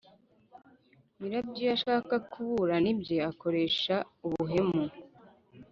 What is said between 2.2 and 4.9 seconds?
kuburana ibye, akoresha ubuhemu.